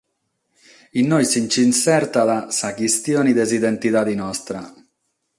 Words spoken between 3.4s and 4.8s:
s’identidade nostra.